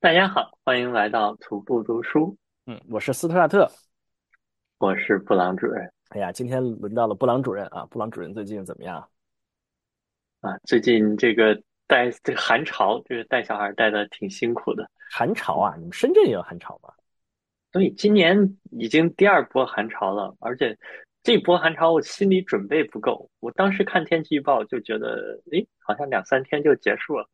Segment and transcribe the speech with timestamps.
[0.00, 3.68] 大家好，欢迎来到徒步读书，嗯，我是斯特拉特。
[4.78, 9.08] 我是布朗主任哎呀，今天轮到了布朗主任啊，布朗主任最近怎么样？
[10.40, 10.56] 啊。
[10.68, 16.94] 最近这个带这个寒潮，这个带小孩带的挺辛苦的，寒潮啊，你们深圳也有寒潮吗？
[17.72, 20.78] 所以今年已经第二波寒潮了，而且
[21.24, 23.28] 这波寒潮我心理准备不够。
[23.40, 27.28] 我当时看天气预报就觉得，诶，好像两三天就结束了，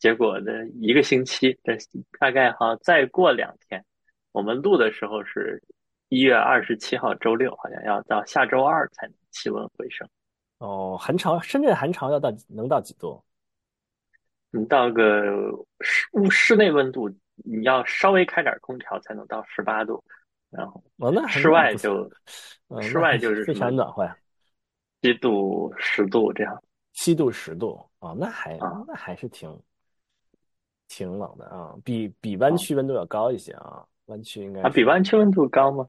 [0.00, 1.76] 结果呢，一个星期，这
[2.18, 3.84] 大概哈再过两天，
[4.32, 5.62] 我们录的时候是
[6.08, 10.08] 一月二十七号周六，好像要到下周二才能气温回升。
[10.56, 13.22] 哦，寒潮，深圳寒潮要到能到几度？
[14.50, 15.22] 你到个
[15.80, 20.02] 室室内温度，你要稍微开点空调才能到十八度，
[20.50, 22.10] 然后哦，那室外就
[22.68, 24.16] 嗯，室外就是非常暖和呀，
[25.02, 26.62] 七度、十度这样
[26.94, 29.48] 七度十度啊，那还啊那还是挺
[30.90, 35.88] 挺冷的啊，比比湾啊区温度要高一些啊，湾区应该啊，比湾区温度高吗？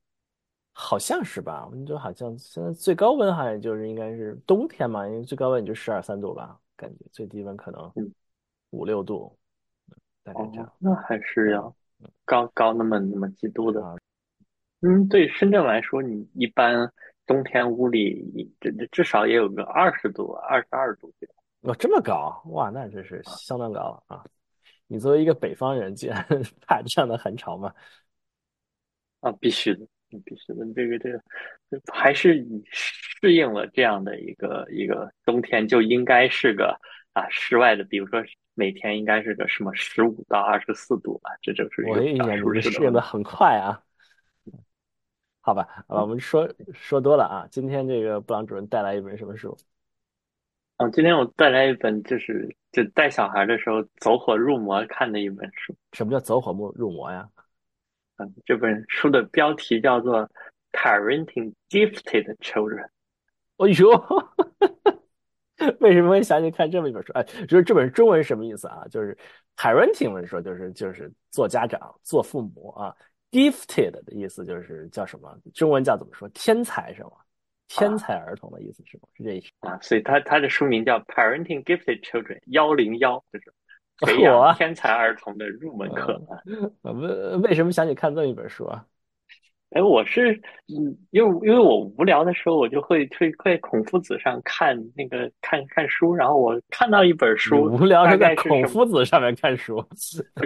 [0.74, 1.68] 好像是吧？
[1.72, 8.14] 温度好像现在最高温好像就是应该是冬天嘛，因为最高温也就十二三度吧，感觉最低温可能嗯，
[8.70, 9.36] 五六度，
[10.24, 10.74] 大概这哦，样。
[10.78, 11.76] 那还是嗯要
[12.24, 13.84] 高高那么那么几度的。
[13.84, 13.98] 啊，
[14.82, 16.90] 嗯，对深圳来说，你一般
[17.26, 24.24] 冬天屋里至至少也有个二十度、二十二度这样哦，这么高，哇，那真是相当高了啊！
[24.92, 26.22] 你作为一个北方人，竟然
[26.68, 27.74] 怕这样的寒潮吗？
[29.22, 30.66] 啊，必须的，嗯必须的。
[30.76, 31.24] 这个这个，
[31.94, 36.78] 还是你适应了这样的一个一个冬天，就应该是个
[37.14, 38.22] 啊室外的，比如说
[38.54, 42.80] 每天应该是个什么十五到二十四度吧，这就是我跟你讲，你较舒这适的温度。
[42.82, 43.82] 适应的很快啊。
[45.40, 47.48] 好吧，好吧，我们说说多了啊。
[47.50, 49.58] 今天这个布朗主任带来一本什么书？
[50.82, 55.76] 啊，今天我带来一本就是就带小孩的时候走火入魔看的一本书。
[55.94, 57.30] 什么叫走火入入魔呀？
[58.18, 60.24] 嗯，这本书的标题叫做
[60.72, 62.84] 《Parenting Gifted Children》。
[63.58, 63.90] 哦呦，
[65.82, 67.14] 为什么会想起看这么一本书？
[67.14, 68.84] 哎，就是这本中文是什么意思啊？
[68.90, 69.16] 就是
[69.56, 72.96] parenting 文说就是就是做家长、做父母啊。
[73.30, 75.38] gifted 的意思就是叫什么？
[75.54, 76.28] 中文叫怎么说？
[76.30, 77.12] 天才是吗？
[77.80, 79.04] 天才儿童的意思是吗？
[79.14, 79.52] 是这意思？
[79.62, 83.54] 啊，所以他他的书名叫《Parenting Gifted Children》幺零幺，就是
[84.00, 86.42] 培养天才儿童的入门课啊。
[86.82, 88.86] 呃为为什么想起看这么一本书啊？
[89.72, 90.34] 哎，我是
[90.68, 98.62] 嗯，因为因为我无聊的时候，我就会会会孔夫子上看那个看看书，然后我看到一本你书，无聊大是在孔？
[98.68, 99.82] 夫子上面看书，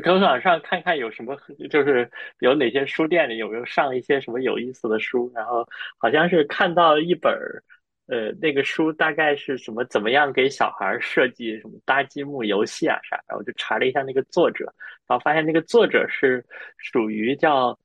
[0.04, 1.36] 可网上看看有什么，
[1.72, 2.08] 就是
[2.40, 7.64] 有哪些书店里有没有上一些什么有意思的书，然后好像是看到一本儿，
[8.06, 14.66] 呃，那个书大概是什么怎么样给小孩儿设计什么搭积木游戏啊啥，然后我就查了一下那个作者，
[15.08, 16.46] 然后发现那个作者是
[16.78, 17.76] 属于叫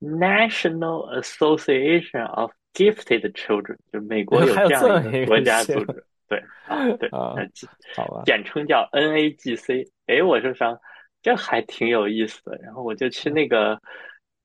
[0.00, 7.48] National Association of Gifted Children，就美国有这样这么一个国家组织，对啊对，啊，呃
[7.96, 9.88] 好吧，简称叫 NAGC。
[10.06, 10.78] 哎，我就想
[11.22, 13.80] 这还挺有意思的，然后我就去那个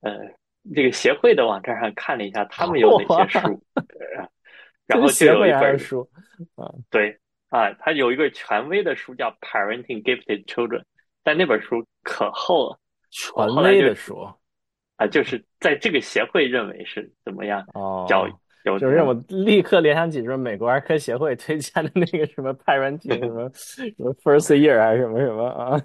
[0.00, 0.18] 呃
[0.74, 3.82] 这个协会的网站上看了一下，他们有哪些 书，呃
[4.86, 6.08] 然后就有一本书
[6.56, 6.72] 啊？
[6.90, 7.18] 对
[7.50, 10.80] 啊，它有一个权威的书叫《Parenting Gifted Children》，
[11.22, 12.78] 但那本书可厚了，
[13.10, 14.26] 权威的书
[15.02, 17.64] 啊，就是在这个协会认为是怎么样
[18.08, 25.80] 教育哦，有就是让我立刻联想起说美国儿科协会推荐的那个什么 parenting 什么 什么 first year 还是什么什么啊？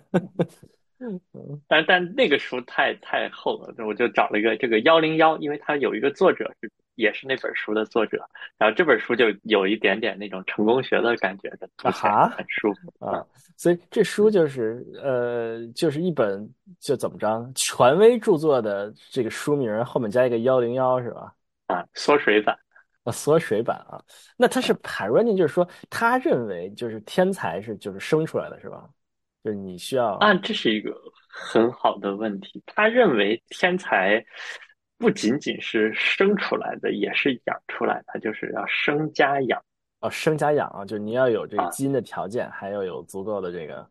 [1.68, 8.28] 但但那个书太太厚了，我就找了一个这个幺零幺，因为它有一个作者是也是那本书的作者，
[8.58, 13.26] 然后这本书就有一点点那种成功学的感觉的啊很舒服啊，
[13.56, 16.46] 所以这书就是呃，就是一本
[16.82, 21.34] 就怎么着，权威著作的这个书名后面加一个幺零幺是吧？
[21.68, 22.58] 啊，缩水版。
[23.04, 24.04] 啊，缩水版啊，
[24.36, 28.84] 那他是 parenting，就是说他认为就是天才是就是生出来的是吧？
[29.46, 30.94] 就是你需要啊，这是一个
[31.30, 32.62] 很好的问题。
[32.66, 34.22] 他认为天才
[34.98, 39.64] 不仅仅是生出来的，也是养出来的，就是要生加养
[40.00, 41.70] 哦生加养啊，就是你要有这个啊。
[41.70, 43.90] 基因的条件，还要有足够的这个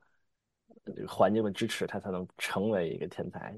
[0.84, 3.54] 这个环境的支持，他才能成为一个天才，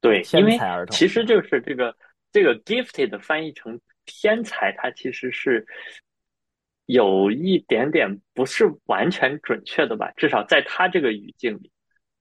[0.00, 1.96] 对，天才儿童其实就是这个
[2.30, 5.66] 这个 gifted 翻译成天才，它其实是
[6.86, 11.70] 有一点点不是完全准确的吧，至少在他这个语境里，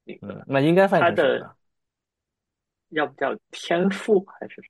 [0.04, 1.57] 那嗯个，那应该翻译他的成？
[2.90, 4.62] 要不叫天赋还是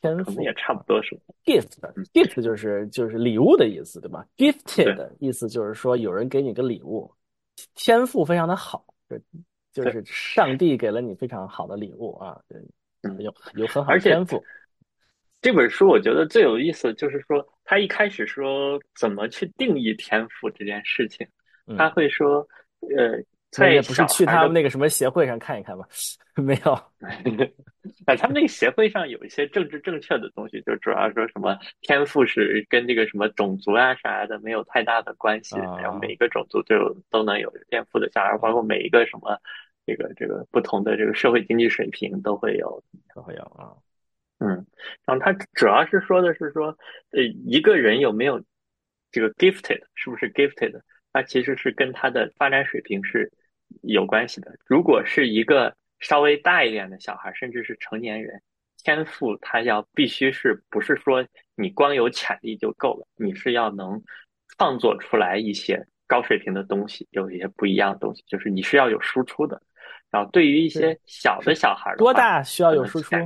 [0.00, 7.10] 天赋也差不多是，gift 嗯，gift 就是就是礼物的意思，对吧？gifted 的意思就是说有人给你个礼物，
[7.74, 8.84] 天赋非常的好，
[9.72, 12.38] 就就是上帝给了你非常好的礼物啊，
[13.02, 14.42] 嗯有有很好的天赋。
[15.42, 21.26] 这本书我觉得最有意思就是说，他一开始说怎么去定义天赋这件事情，
[21.76, 22.46] 他会说，
[22.96, 23.22] 呃，
[23.56, 25.84] 在不是去他们那个什么协会上看一看吗？
[26.34, 26.72] 没有，
[28.06, 39.40] 哎，他们那个协会上有一些政治正确的东西，就主要说什么天赋是跟这个什么种族啊啥的没有太大的关系，然后每一个种族就都能有天赋的小孩，包括每一个什么
[39.86, 42.82] 这个这个不同的这个社会经济水平都会有，
[43.14, 43.72] 都会有啊。
[44.38, 44.66] 嗯，
[45.06, 46.76] 然后他主要是说的是说，
[47.12, 48.44] 呃，一个人有没有
[49.10, 50.78] 这个 gifted，是不是 gifted，
[51.14, 53.32] 它其实是跟他的发展水平是
[53.82, 54.54] 有关系的。
[54.66, 58.42] 如果是一个稍微大一点的小孩，甚至是成年人，
[58.82, 64.02] 天赋他要必须是不是说你光有潜力就够了，你是要能
[64.58, 69.60] 创作出来一些高水平的东西，有一些不一样的东西，就是你是要有输出的。
[70.10, 73.16] 然后对于一些小的小孩，多大需要有输出？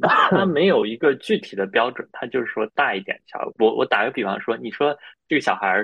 [0.00, 3.52] 他没有一个具体的标准，他就是说大一点小。
[3.58, 4.98] 我我打个比方说，你说
[5.28, 5.82] 这个小孩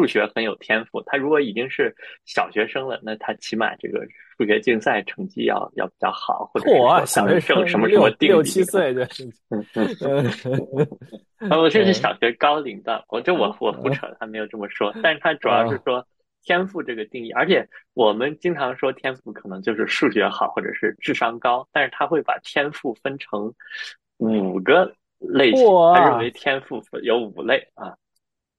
[0.00, 1.94] 数学很有天赋，他如果已经是
[2.24, 4.00] 小学生了，那他起码这个
[4.38, 9.06] 数学竞赛成绩要要比较好，或者说小学生什么什么六七岁的，
[9.50, 9.62] 嗯
[11.40, 16.02] 嗯， 我这是小学高龄的，我这我我胡扯，他没有这么说，但是他主要是说。
[16.42, 23.52] 天赋这个定义，而且我们经常说天赋可能就是数学好或者是智商高，但是他会把天赋分成
[24.16, 25.66] 五个类型。
[25.94, 27.94] 他认为天赋有五类啊，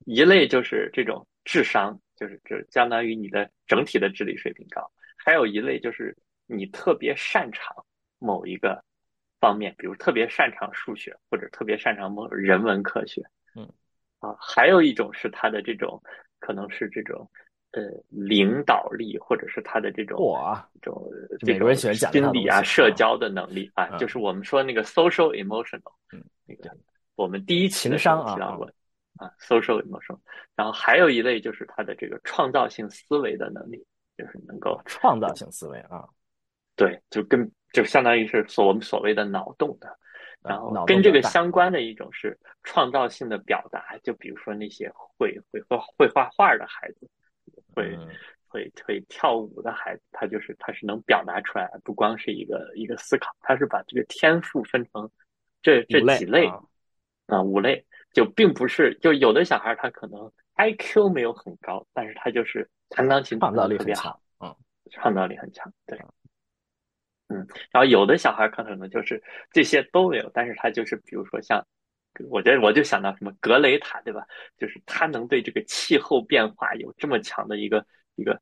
[0.05, 4.81] 一类就是这种智商，就是就相当于你的整体的智力水平高；
[5.17, 6.15] 还有一类就是
[6.45, 7.85] 你特别擅长
[8.19, 8.83] 某一个
[9.39, 13.21] 方面，比如特别擅长数学或者特别擅长某人文科学。
[13.55, 13.67] 嗯，
[14.19, 16.01] 啊，还有一种是他的这种
[16.39, 17.29] 可能是这种。
[17.73, 20.19] 呃，领导力或者是他的这种
[20.81, 21.09] 这种
[21.39, 26.69] 这种心理啊、社交的能力啊，就是我们说那个 social emotional，嗯，那个
[27.15, 28.69] 我们第一期的时候提到过
[29.17, 30.19] 啊，social emotional。
[30.55, 33.85] 然后还有一类就是他的这个创造性思维的能力，
[34.17, 36.07] 就是能够创造性思维啊，
[36.75, 39.97] 对，就跟就相当于是所我们所谓的脑洞的。
[40.41, 47.09] 然后跟这个相关的一种是创造性的表达，就比如说那些会会画会画画的孩子。
[47.73, 47.97] 会
[48.49, 55.09] 会会跳舞的孩子，他就是他是能表达出来，不光是一个一个思考，他是把这个天赋分成
[55.61, 56.49] 这这几类
[57.27, 64.55] 啊五类，就并不是就有的小孩他可能 I Q 没有很高，但是他就是弹钢琴创造力特别好，嗯，
[64.91, 65.99] 创造力很强，对，
[67.29, 69.21] 嗯，然后有的小孩可能就是
[69.51, 71.65] 这些都没有，但是他就是比如说像。
[72.29, 74.27] 我觉得我就想到什么格雷塔，对吧？
[74.57, 77.83] 就是他能对这个气候变化有这么强的一个
[78.15, 78.39] 一个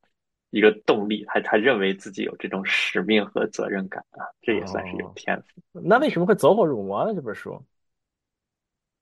[0.50, 5.80] 一个动力，他他认为自己有这种使命和责任感啊，这也算是有天赋。
[5.82, 7.14] 那为什么会走火入魔呢？
[7.14, 7.64] 这本书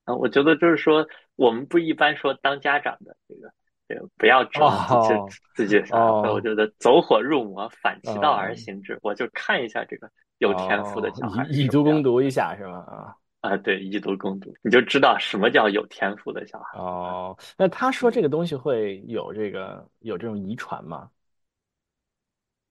[0.08, 1.06] 啊，我觉得就是说，
[1.36, 3.52] 我们不一般说当家长的这个
[3.88, 12.78] 这个不要指望自己自己啥，我觉得走火入魔，反其道而行之，我就看一下这个有天赋的小孩，以毒攻毒一下是吗？
[12.88, 13.16] 啊。
[13.42, 17.38] 啊，对，以毒攻毒，你就知道什么叫有天赋的小孩哦。
[17.56, 21.10] 那他说这个东西会有这个有这种遗传吗？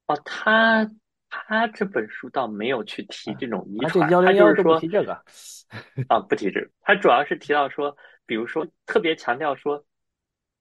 [0.06, 0.91] 哦，他
[1.49, 5.12] 他这本书倒没有去提这种遗传，他就是说不提这个
[6.09, 6.71] 啊，不提这个。
[6.81, 9.85] 他主要是提到说，比如说特别强调说，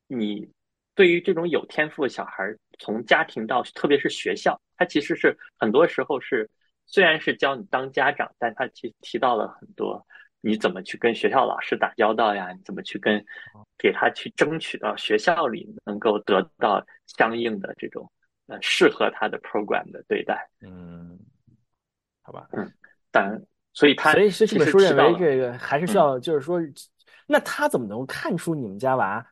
[0.08, 0.50] 你
[0.94, 2.44] 对于这种有天赋的小孩，
[2.80, 6.50] 从家庭到特别是学校，他其实是很多时候是。
[6.88, 10.06] 虽然是教你当家长，但他其实提到了很多，
[10.42, 12.52] 你怎么去跟学校老师打交道呀？
[12.52, 13.26] 你怎么去跟，
[13.76, 18.08] 给他去争取到学校里能够得到相应的这种
[18.48, 20.50] 呃适合他的 program 的对待？
[20.62, 21.20] 嗯，
[22.22, 22.72] 好吧，嗯，
[23.12, 23.42] 但
[23.74, 26.60] 所以他所以这本书认为这个还是需要，就是说，
[27.28, 29.26] 那他怎么能看出你们家娃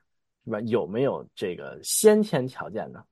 [0.46, 3.04] 是吧有没有这个先天条件呢？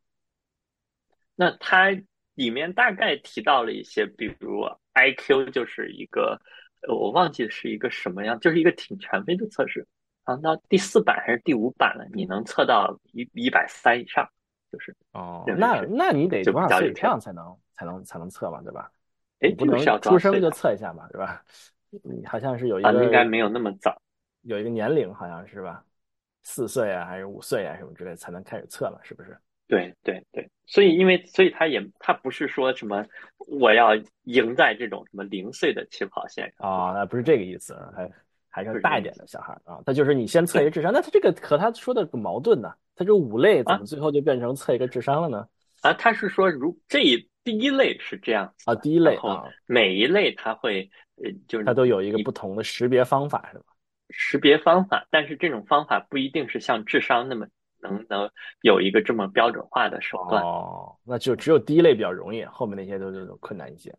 [1.36, 1.90] 那他。
[2.34, 6.42] 里面大概提到了一些，比如 I Q 就是一个，
[6.88, 9.86] 我忘记是一个什么样，就是一个挺权威的测试
[10.24, 10.34] 啊。
[10.42, 14.28] 那第四版还是第五版了，你能测到一一百三以上，
[14.72, 18.90] 就是哦，那那你得多少岁以上才能才能才能测嘛，对吧？
[19.40, 21.44] 哎，不能出生就测一下嘛，对吧？
[22.04, 24.02] 你好像是有一个应该没有那么早，
[24.44, 25.84] 有一个年龄好像是吧？
[26.44, 29.38] 四岁啊，还是五岁啊，什么之类才能开始测嘛，是不是？
[29.68, 33.06] 对对对，所以因为所以他也他不是说什么
[33.38, 38.12] 我要赢在这种什么零岁的起跑线上啊，那不是这个意思，还
[38.50, 42.74] 还是大一点的小孩啊，他就是你先测一个智商，那他这个和他说的矛盾呢？
[43.02, 45.48] 他这五类怎么最后就变成测一个智商了呢？
[45.82, 53.64] 啊，他是说如这一第一类是这样啊，第一类啊，每一类它会呃，就是它都有一个不同的识别方法，是吧？
[54.12, 57.48] 识别方法，但是这种方法不一定是像智商那么
[57.82, 58.30] 能能
[58.62, 60.44] 有一个这么标准化的手段。
[60.44, 63.92] 哦，那就只有第一类比较容易，后面那些都都困难一些。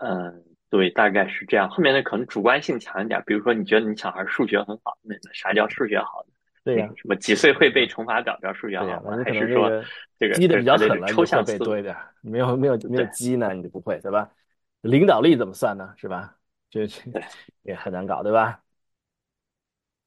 [0.00, 1.70] 嗯，对，大概是这样。
[1.70, 6.34] 后面的可能主观性强一点，比如说你觉得你小孩数学很好，那啥叫数学好呢？
[6.66, 9.22] 对呀，什么几岁会背乘法表表数学好吗？
[9.24, 9.70] 还是说
[10.18, 11.96] 这个积的比较狠了，抽象背多一点？
[12.22, 14.28] 没有没有没有积呢，你就不会对吧？
[14.80, 15.94] 领导力怎么算呢？
[15.96, 16.36] 是吧？
[16.68, 16.84] 这
[17.62, 18.60] 也很难搞，对吧？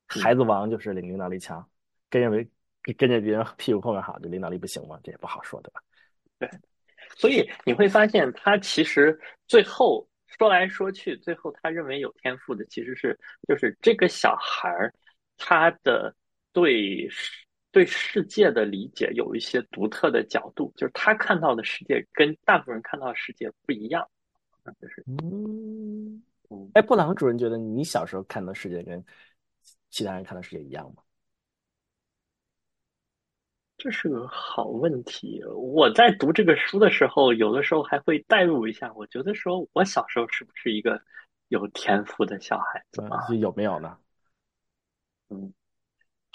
[0.07, 1.65] 孩子王就是领领导力强，
[2.09, 2.45] 跟认为
[2.97, 4.99] 跟着别人屁股后面好，就领导力不行吗？
[5.01, 5.81] 这也不好说，对吧？
[6.39, 6.49] 对，
[7.15, 14.93] 所以你会发现，他其实最后说来说去，最后他认为有天赋的其实是就是这个小孩儿
[15.37, 16.13] 他的。
[16.51, 17.09] 对
[17.71, 24.07] 对世界的理解有一些独特的角度，就是他看到的世界跟大部分人看到的世界不一样。
[24.79, 29.03] 就是嗯嗯，哎，布朗主任觉得你小时候看到世界跟
[29.89, 31.01] 其他人看到世界一样吗？
[33.77, 35.41] 这是个好问题。
[35.55, 41.01] 我在读这个书的时候，有的时候还会代入一下，我觉得说我小时候是不是一个
[41.47, 43.25] 有天赋的小孩子啊？
[43.39, 43.97] 有没有呢？
[45.29, 45.53] 嗯。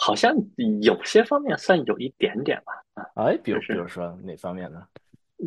[0.06, 0.34] 好像
[0.82, 4.86] 有些方面算有一点点吧，啊，哎，比如比如说哪方面呢？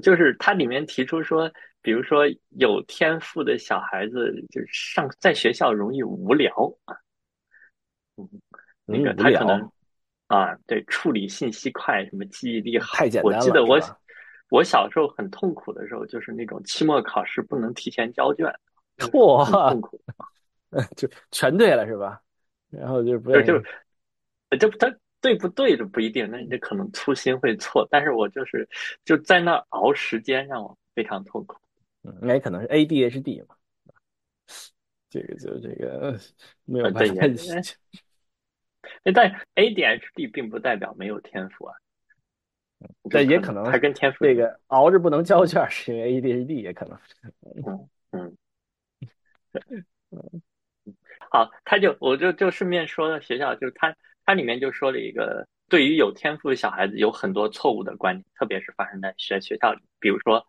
[0.02, 1.48] 就是它里面提出说，
[1.80, 2.24] 比如说
[2.58, 6.52] 有天赋的小孩子，就是上在学校容易无聊
[6.86, 6.98] 啊，
[8.16, 8.28] 嗯，
[8.86, 9.72] 那个他可能
[10.26, 13.38] 啊，对，处理信息快，什么记忆力好，太简单了。
[13.38, 13.80] 我记得我
[14.50, 18.52] 我小时候很痛苦的时候，就是那种期末考试不能提前交卷，
[18.98, 20.02] 错， 痛苦，
[20.98, 22.20] 就全对了是吧？
[22.72, 23.64] 然后就不就就。
[24.52, 28.70] 这它对不对的不一定，那你这可能粗心会错，但是我就是
[29.04, 31.58] 就在那熬时间，让我非常痛苦。
[32.04, 33.56] 嗯，那可能是 A D H D 嘛，
[35.10, 36.18] 这个就这个
[36.66, 37.14] 没有办法。
[39.14, 41.76] 但 A D H D 并不代表没有天赋啊。
[43.10, 46.98] 但也可能还跟天赋这个熬着不能交卷，是因为 A D H D 也可能。
[47.66, 48.38] 嗯嗯
[50.12, 50.42] 嗯。
[51.32, 53.96] 好，他就我就就顺便说了，学校就是他。
[54.28, 59.80] 它里面就说了一个，对于有天赋的小孩子有很多错误的观念，特别是发生在学学校里。
[60.00, 60.46] 比如说，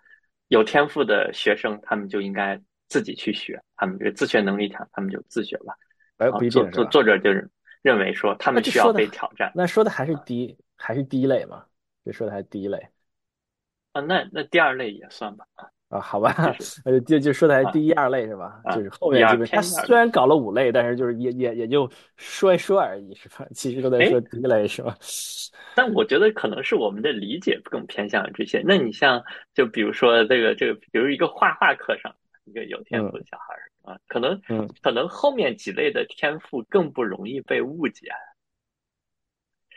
[0.48, 5.74] 有天赋的学生，他们就应该自己去学，他们这个自学能力强，他们就自学吧。
[6.16, 6.68] 哎，不一定。
[6.72, 7.48] 作作者就是
[7.80, 9.52] 认为说，他们需要被挑战。
[9.54, 11.64] 那说的还是第一，还是第一类嘛？
[12.04, 12.84] 这说的还是第一类。
[13.92, 15.46] 啊，那那第二类也算吧。
[15.88, 16.54] 啊，好吧，
[16.84, 18.60] 呃，就就说的是第一二类是吧？
[18.74, 23.46] 就是后面基本他虽然搞了五类，但是就是也也也就说一说而已，是吧？
[23.54, 24.94] 其实都在说第一类是吧？
[25.74, 28.62] 但我觉得可能是我们的理解更偏向于这些。
[28.64, 29.22] 那你像
[29.54, 32.14] 就比如说这个这个，比如一个画画课上
[32.44, 34.38] 一个有天赋的小孩啊，可能
[34.82, 38.08] 可能后面几类的天赋更不容易被误解。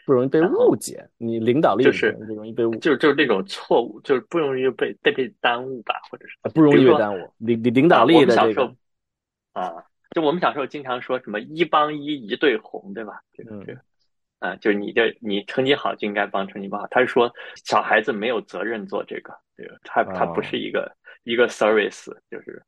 [0.06, 7.34] 不容易被误解，你领导力就是不容易被误，就是就是这种错误，就是不容易被被被耽误吧，或者是不容易被耽误。
[7.38, 8.74] 领领领导力的这个
[9.54, 13.22] 啊，就我们小时候经常说什么一帮一一对红，对吧？
[13.34, 13.82] 这个这个
[14.40, 16.88] 啊，就是你这你成绩好就应该帮成绩不好。
[16.88, 17.32] 他是说
[17.64, 20.92] 小孩子没有责任做这个，这个他他不是一个
[21.24, 22.64] 一个 service，就是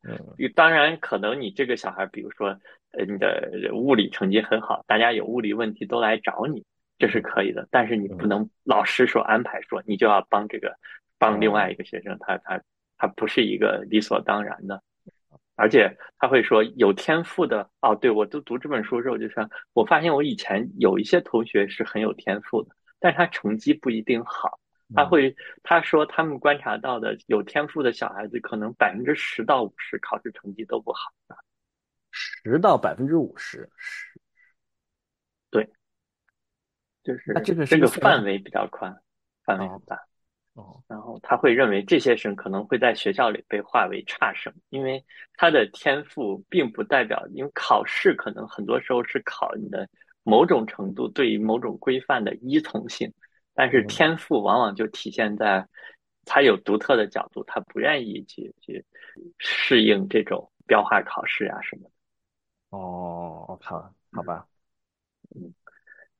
[0.55, 2.49] 当然可能你这个小孩，比如说
[2.91, 6.63] 呃你的物理成绩很好，大家有物理问题都来找你。
[6.99, 10.77] 这是可以的，但是你不能老师说安排说你就要帮这个
[11.17, 12.61] 帮另外一个学生，他他
[12.97, 14.81] 他不是一个理所当然的，
[15.55, 24.59] 而且他会说有天赋的哦，对我都读这本书的时候，就说我发现我以前有一些同学是很有天赋的，但是他成绩不一定好。
[24.95, 31.11] 他会他说他们观察到的有天赋的小孩子，可能百分之十到五十考试成绩都不好，
[32.11, 34.11] 十到百分之五十是。
[37.03, 38.97] 就是这个这个范围比较宽，
[39.43, 39.99] 范围很大，
[40.53, 45.03] 哦，然后他会认为这些生可能会在学校里被划为差生，因为
[45.35, 49.89] 他的天赋并不代表，因为考试可能很多时候是考你的
[50.23, 53.11] 某种程度对于某种规范的依从性，
[53.53, 55.67] 但是天赋往往就体现在
[56.23, 58.85] 他有独特的角度，他不愿意去去
[59.37, 61.89] 适应这种标化考试啊什么的。
[62.69, 64.47] 哦，我靠，好吧，
[65.35, 65.53] 嗯。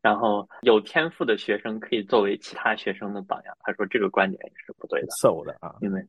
[0.03, 3.57] 然后有天赋的学生可以作为其他学生的榜样。
[3.61, 5.73] 他说这个观点也是不对的，错误的啊！
[5.81, 6.05] 因为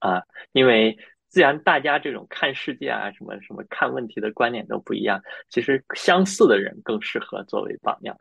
[0.00, 0.22] 啊，
[0.52, 0.98] 因为
[1.28, 5.20] 既然大家这种看世界啊、什么什么看问题的观点都不一样，
[5.50, 8.16] 其实相似的人更适合作为榜样。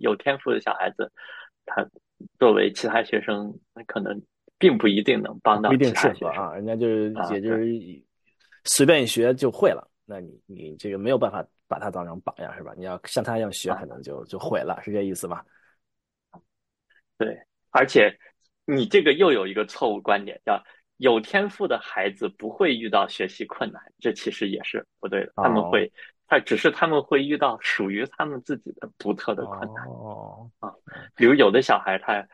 [0.00, 1.10] 有天赋的小孩子，
[1.66, 1.84] 他
[2.38, 3.52] 作为其他学生，
[3.86, 4.22] 可能
[4.58, 7.66] 并不一定能帮到不一定其他学生适合啊，人家就是啊也就是
[8.64, 12.72] 随便一学就会了，那你你这个没有办法把他当成榜样是吧？
[12.78, 15.44] 你要像他一样学，啊可能就就毁了，是这意思吧？
[17.18, 17.38] 对，
[17.70, 18.18] 而且
[18.64, 20.64] 你这个又有一个错误观点，叫
[20.96, 25.32] 有天赋的孩子不会遇到学习困难，这其实也是不对的。
[25.36, 25.92] 他们哦会，
[26.26, 29.86] 他只是他们会遇到属于他们自己的独特的困难。
[29.88, 30.50] 哦
[31.14, 32.26] 比如有的小孩他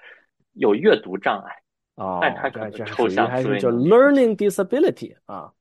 [0.53, 1.57] 有阅读障碍，
[1.97, 5.53] 哦，但他可能抽象思维叫 learning disability 啊。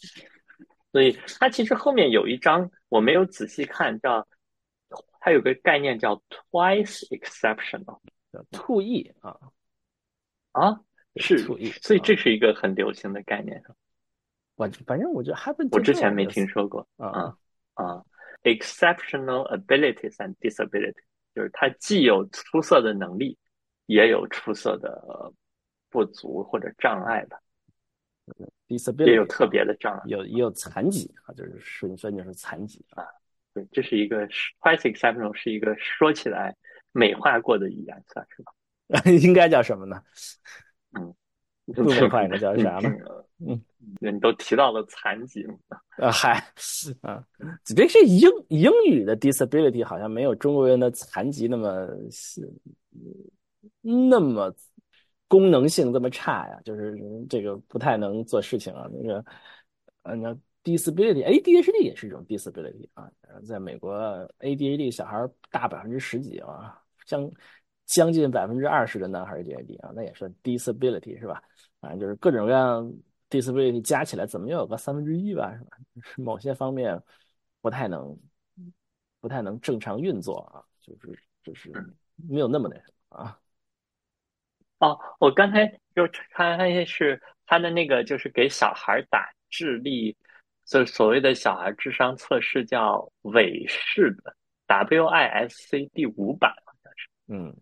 [0.92, 4.26] 所以它其实后面有一章我没有仔细看，叫
[5.20, 8.00] 它有个概念叫 twice exceptional
[8.32, 9.38] 叫 to e 啊，
[10.52, 10.80] 啊，
[11.16, 13.62] 是 e，，所以这是一个很流行的概念。
[14.56, 16.88] 我反正我觉得 happen 我之前没听说过。
[16.96, 17.36] 啊啊
[17.74, 18.04] 啊
[18.42, 21.02] ，exceptional abilities and disability，
[21.34, 23.38] 就是它既有出色的能力，
[23.86, 25.32] 也有出色的
[25.90, 27.38] 不足或者障碍吧，
[29.06, 30.02] 也有特别的障碍。
[30.06, 33.04] 有也有残疾啊，就是顺分就是残疾啊。
[33.54, 36.54] 对，这是一个 twice exceptional，是一个说起来
[36.92, 38.52] 美化过的语言，算是吧？
[39.22, 40.02] 应该叫什么呢？
[40.98, 41.14] 嗯，
[41.74, 42.90] 不美化应该叫啥呢？
[43.40, 43.62] 嗯，
[44.00, 45.54] 你都提到了残疾嘛，
[45.98, 46.44] 啊，嗨，
[47.02, 47.24] 啊，
[47.64, 52.52] 这是英英语的 disability 好像没有中国人的残疾那么是
[53.80, 54.52] 那么
[55.28, 58.88] 功能性这么差呀，就是这个不太能做事情啊。
[58.90, 59.24] 那个，
[60.02, 63.10] 呃，那 disability，ADHD 也是一种 disability 啊，
[63.46, 63.94] 在美国
[64.40, 67.30] ADHD 小孩大百分之十几啊，将
[67.84, 71.42] 将近百分之二十的男孩 ADHD 啊，那也算 disability 是吧？
[71.80, 72.90] 反正就是各种各样
[73.30, 75.76] disability 加起来，怎么也有个三分之一吧，是吧？
[76.00, 76.98] 是某些方面
[77.60, 78.18] 不太能
[79.20, 81.70] 不太能正常运作啊，就是就是
[82.28, 83.38] 没有那么那什么啊。
[84.78, 90.16] 哦，我刚才就看发现是他的那个，就是给小孩打智力，
[90.64, 94.36] 就是所谓的小孩智商测试，叫韦氏的
[94.68, 97.56] WISC 第五版，好像是嗯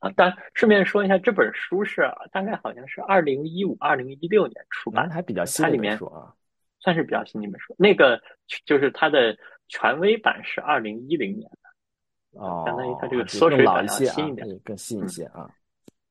[0.00, 0.12] 啊。
[0.16, 6.34] 但顺便说一下，这本书是大概好像是二零一五、二零一六年出版那，还比较新的本它里面书啊。
[6.80, 7.72] 算是比较新的一本书。
[7.78, 8.20] 那个
[8.64, 9.38] 就是它的
[9.68, 14.48] 权威版是二零一零年的，哦，相当于它这个缩水版要新一，点。
[14.48, 15.48] 对更新一些啊。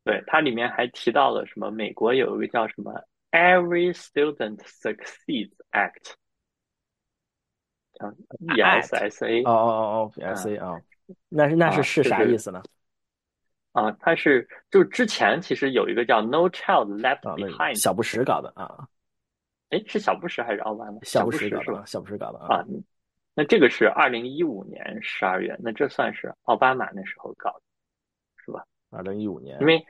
[0.04, 1.70] 对，它里面还提到了什么？
[1.70, 2.92] 美国有一个叫什么
[3.32, 6.14] “Every Student Succeeds Act”，
[7.94, 10.82] 叫 ESSA 哦哦哦哦，S A 啊，
[11.30, 12.64] 那是那是啊是是啥意思呢？
[13.74, 18.88] 啊，它是就之前其实有一个叫 “No Child Left Behind”，小布什搞的啊，
[19.70, 21.00] 哎，是小布什还是奥巴马？
[21.04, 21.84] 小布布什是吧？
[21.86, 22.84] 小布什搞的啊，嗯
[23.34, 27.62] 那这个是二零一五年十二月，那这算是奥巴马那时候搞的？
[28.92, 29.84] 二零一五年，因为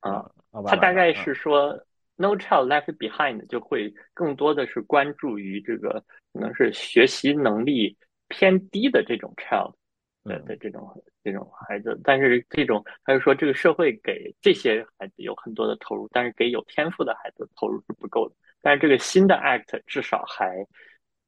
[0.00, 0.24] 啊，
[0.64, 1.78] 他大概是说
[2.16, 7.96] ，No Child Left Behind 就会更多的是关注于这个可能是学习能力
[8.28, 9.74] 偏低的这种 child
[10.24, 10.44] 的嗯。
[10.46, 18.34] 的这种这种孩子，但是这种他就说这个社会给这些孩子有很多的投入，但是给有天赋的孩子投入是不够的。
[18.62, 20.64] 但是这个新的 Act 至少还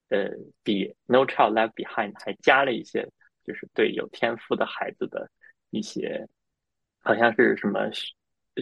[0.09, 0.31] 呃
[0.62, 3.09] 比 No Child Left Behind 还加了一些，
[3.45, 5.29] 就是对有天赋的孩子的
[5.71, 6.29] 一些，
[7.03, 8.12] 好像是什么学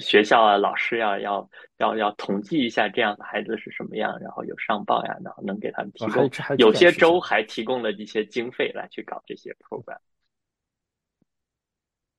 [0.00, 1.48] 学校啊、老师呀、要
[1.78, 9.98] 要要统计一下这样的孩子是什么样，然后有上报呀，然后能给他们提供哦有些州还提供了一些经费来去搞这些 program。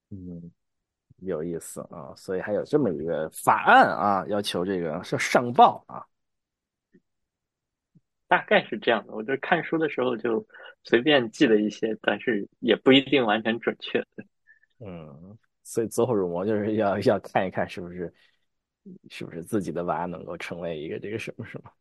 [0.10, 0.52] 嗯，
[1.20, 6.06] 有意思啊，所以还有这么一个法案啊，要求这个是上报啊。
[8.28, 10.46] 大概是这样的，我就看书的时候就
[10.84, 14.06] 随便记了一些，但是也不一定完全准确。
[14.80, 15.38] 嗯，
[15.72, 18.14] 所以走火入魔就是 要要看一看是不是
[19.10, 21.72] 是不是自己的娃能够成为一个这个什么什么。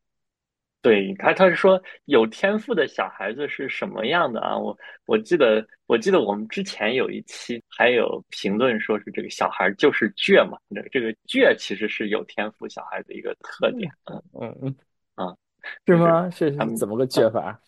[0.80, 4.56] 对他，他是说有天赋的小孩子是什么样的啊？
[4.56, 14.76] 我我记得，我记得我们之前有一期还有评论说是这个小孩就是倔嘛，这个这个倔其实是有天赋小孩的一个特点，嗯嗯嗯
[15.16, 15.36] 啊，
[15.84, 16.30] 是吗？
[16.30, 17.60] 是他们怎么个倔法？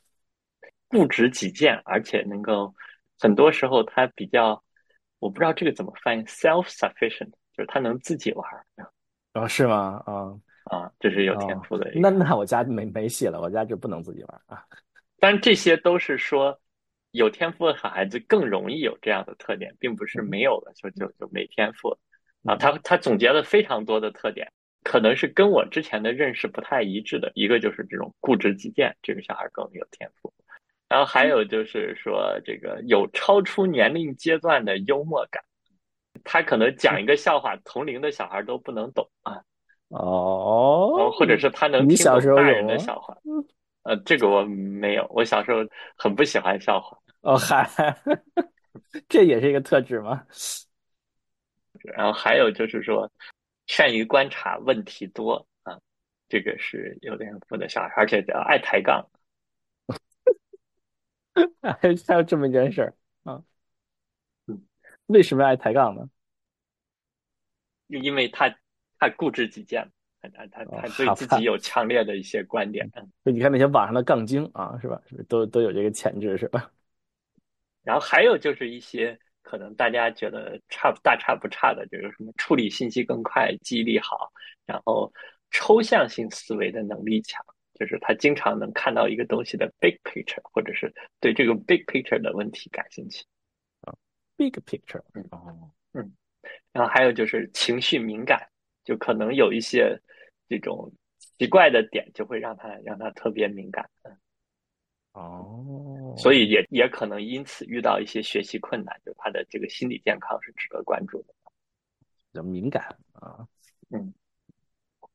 [0.89, 2.73] 固执己见，而且能够
[3.19, 4.63] 很多时候他比较，
[5.23, 8.67] 我不知道这个怎么翻译，self-sufficient，就是他能自己玩儿
[9.35, 10.03] 哦，是吗？
[10.05, 11.93] 啊啊，这是有天哦，赋的。
[11.95, 14.65] 那那我家没没戏了，我家就不能自己玩啊。
[15.21, 16.61] 但这些都是说
[17.13, 21.99] 有天赋的孩子更容易有这样的特点，并不是没有了就就就没天赋了
[22.45, 22.57] 啊。
[22.57, 24.51] 他他总结了非常多的特点，
[24.83, 27.31] 可能是跟我之前的认识不太一致的。
[27.37, 30.35] 一个就是这种固执己见，这个小孩更有天赋。
[30.93, 35.43] 然后还有就是说这个有超出年龄阶段的幽默感，
[36.23, 39.41] 他可能讲一个笑话，同龄的小孩都不能懂啊。
[39.89, 43.17] 哦，或者是他能听懂大人的笑话。
[43.85, 45.61] 呃，这个我没有，我小时候
[45.97, 46.95] 很不喜欢笑话。
[47.23, 47.67] 哦嗨，
[49.09, 50.23] 这也是一个特质吗？
[51.85, 53.11] 然后还有就是说，
[53.67, 55.79] 善于观察，问题多啊，
[56.29, 59.03] 这个是有点富的小孩，而且爱抬杠。
[61.61, 63.43] 还 还有这么一件事儿啊？
[65.07, 66.09] 为什么爱抬杠呢？
[67.89, 68.55] 因为他
[68.99, 69.91] 他固执己见，
[70.21, 72.91] 他他他他对自己有强烈的一些观点。
[73.25, 75.01] 就你看那些网上的杠精啊，是吧？
[75.09, 76.71] 是不都都有这个潜质，是吧？
[77.85, 84.33] 然后还有就是一些可能大家觉得差大差不差的，就是什么处理信息更快、记忆力好，
[84.65, 85.13] 然后
[85.51, 93.25] 抽象性思维的能力强，就是他经常能看到一个东西的 big picture，或者是对这个 big picture 的问题感兴趣。
[93.81, 93.95] 啊
[94.37, 96.13] ，big picture，嗯哦，嗯，
[96.73, 98.49] 然后还有就是情绪敏感，
[98.85, 99.99] 就可能有一些
[100.49, 100.93] 这种
[101.39, 103.89] 奇怪的点，就会让他让他特别敏感。
[105.13, 111.35] 哦，所以也也可能因此遇到一些学习困难，就他的这个心理健康是值得关注的。
[112.33, 113.47] 比较敏感啊，
[113.91, 114.15] 嗯，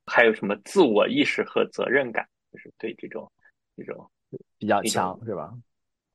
[0.05, 3.31] 还有什么自我意识和责任感，就是对这种
[3.75, 4.09] 这种
[4.57, 5.53] 比较强，是吧？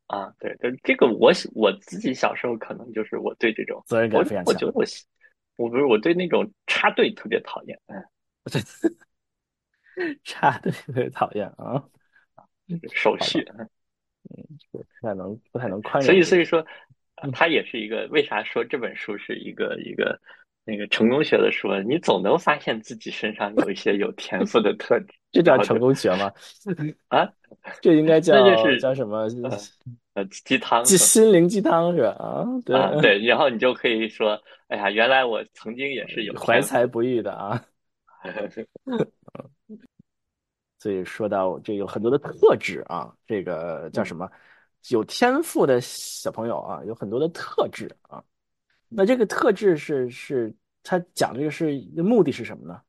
[0.08, 4.52] 啊，对，对，这个我我自己小时候可能就是我对这种责任感非常强。
[4.52, 4.84] 我觉得我
[5.56, 8.02] 我不是我对那种插队特别讨厌，嗯，
[10.24, 11.88] 插队特别讨厌啊。
[12.92, 13.40] 手续，
[14.30, 16.06] 嗯，不太能不太能宽容。
[16.06, 16.66] 所以，所以说，
[17.32, 20.20] 他也是一个为啥说这本书是一个一个
[20.64, 21.68] 那个成功学的书？
[21.86, 26.32] 你总能发现自己身上有一些有天赋的特质，这叫成功学吗？
[27.08, 27.28] 啊，
[27.80, 29.28] 这应该叫是叫什么？
[30.14, 32.10] 呃，鸡汤，鸡心灵鸡汤是吧？
[32.10, 37.64] 啊，对对，然后你就可以说，哎呀，原来我曾经也是有怀才不遇的啊。
[40.78, 44.30] 所以说到这有很多的特质啊，这个叫什么？
[44.90, 48.22] 有天赋的小朋友啊，有很多的特质啊。
[48.94, 52.80] 那这个特质是是，他讲这个是目的是什么呢？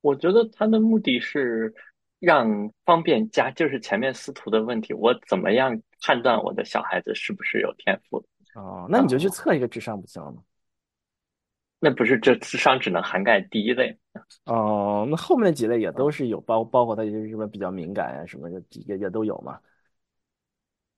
[0.00, 1.74] 我觉得他的目的是
[2.18, 8.24] 让方便加，就是前面司徒的问题，我怎么样判断我的小孩子是不是有天赋？
[8.54, 10.42] 哦，那你就去测一个智商不行吗？
[11.82, 13.98] 那不是这智商只能涵盖第一类
[14.44, 19.58] 哦，那后面那几类也都是有包包括他就是什么比较敏感啊什么的也也都有嘛。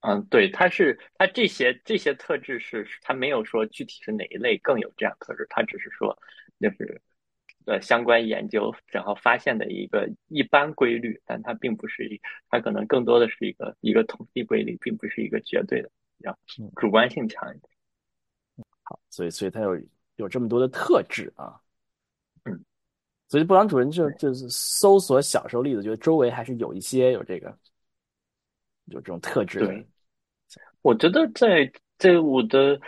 [0.03, 6.17] 嗯，对，他是他这些这些特质是他没有说具体是哪一类更有这样特质，他只是说
[6.61, 7.01] 就是
[7.67, 16.39] 呃相关研究然后发现的一个一般规律，但它并不是一，它可能更多的是一个一个统计规律，并不是一个绝对的，要
[16.77, 17.71] 主观性强一点。
[18.83, 19.81] 好，所以所以他有。
[20.17, 21.59] 有这么多的特质啊，
[22.45, 22.65] 嗯，
[23.29, 27.49] 所以布朗主任就就是搜索小时候例子，觉得周围还是有一些有这个
[28.85, 29.61] 有这种特质。
[29.61, 29.89] 对，
[30.83, 32.79] 我觉得在在我的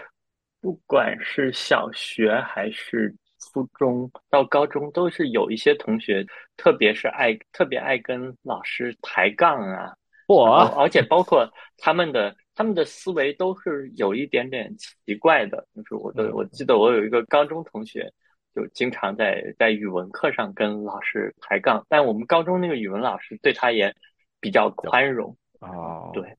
[0.60, 6.26] 不管是小学还是初中到高中，都是有一些同学，
[6.56, 9.94] 特别是爱特别爱跟老师抬杠啊，
[10.28, 12.36] 我 而且包括他们的。
[12.56, 18.08] 他们的思维都是有一点点奇怪的，就是我的，我记得我有一个高中同学，
[18.54, 23.92] 就经常在在语文课上跟老师抬杠，但我们高中那个语文老师对他也
[24.38, 26.36] 比较宽容哦，对，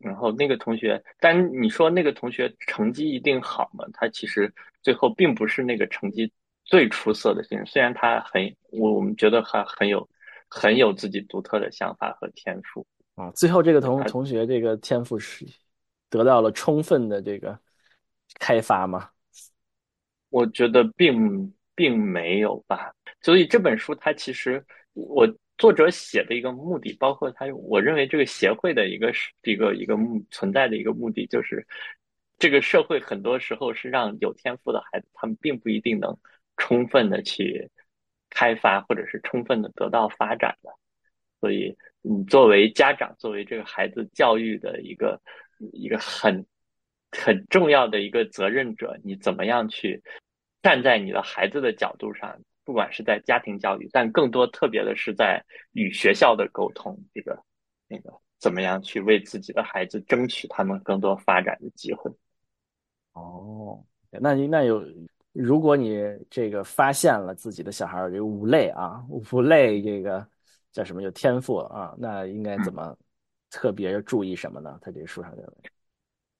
[0.00, 3.84] 然后那个同学，但你说那个同学成绩一定好吗？
[3.92, 6.32] 他其实最后并不是那个成绩
[6.64, 10.08] 最出色的人，虽然他很，我我们觉得他很有
[10.48, 12.86] 很有自己独特的想法和天赋。
[13.14, 15.46] 啊，最后这个同同学这个天赋是
[16.08, 17.58] 得到了充分的这个
[18.38, 19.10] 开发吗？
[20.30, 22.94] 我觉得并并没有吧。
[23.20, 25.28] 所以这本书它其实我
[25.60, 29.12] 作者写的一个目的，包括他我认为这个协会的一个
[29.44, 31.64] 一个一个目存在的一个目的，就是
[32.38, 36.18] 这个社会很多时候是让有天赋的孩子，他们并不一定能
[36.56, 37.70] 充分的去
[38.30, 40.70] 开发，或者是充分的得到发展的，
[41.40, 41.76] 所以。
[42.02, 45.20] 你作为家长，作为这个孩子教育的一个
[45.74, 46.46] 一个很
[47.10, 50.02] 很重要的一个责任者，你怎么样去
[50.62, 52.40] 站在你的孩子的角度上？
[52.70, 57.36] 不管是在家庭教育，但更多特别的是在与学校的沟通，这个
[57.88, 62.08] 那个怎么样去为自己的孩子争取他们更多发展的机会？
[63.14, 64.80] 哦，那你那有，
[65.32, 70.24] 如果你这个发现了自己的小孩有五类啊，五类这个。
[70.72, 71.92] 叫什么有天赋啊？
[71.98, 72.96] 那应该怎么
[73.50, 74.78] 特别注意什么呢？
[74.80, 75.52] 他这个书上认为，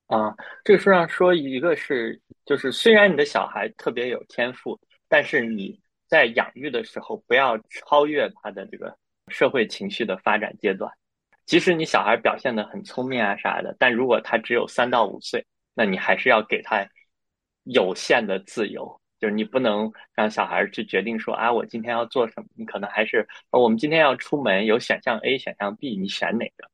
[0.06, 8.94] 啊，这个书上说，一个是就是虽然你的小孩特别有天赋，但是你在养育的时候不要超越他的这个
[9.28, 10.92] 社会情绪的发展阶段。
[11.46, 16.86] 即使你小孩表现的很聪明啊啥的，但如果他只有三到五岁，那你还是要给他
[17.64, 22.46] 有限的自由，就是你不能让小孩去决定说啊，我今天要做什么。
[22.54, 26.68] 你可能还是我们今天要出门，有选项 A、选项 B，你选哪个？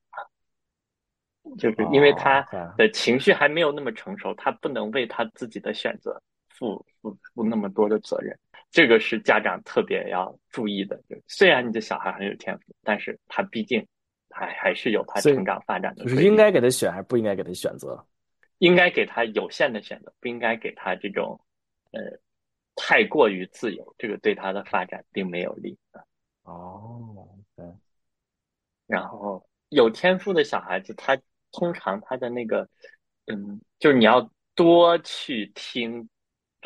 [1.57, 2.41] 就是因为他
[2.77, 8.37] 的情绪还没有那么成熟，他不能为他自己的选择负负负那么多的责任。
[8.71, 10.95] 这个是家长特别要注意的。
[11.09, 13.85] 就虽然你的小孩很有天赋，但是他毕竟
[14.29, 16.03] 还还是有他成长发展的。
[16.03, 18.05] 就是应该给他选，还是不应该给他选择？
[18.59, 21.39] 应该给他有限的选择，不应该给他这种
[21.91, 22.01] 呃
[22.75, 23.95] 太过于自由。
[23.97, 25.77] 这个对他的发展并没有利。
[26.43, 27.65] 哦，对。
[28.85, 31.17] 然后有天赋的小孩子，他。
[31.53, 32.67] 通常他的那个，
[33.27, 36.07] 嗯，就是你要多去听，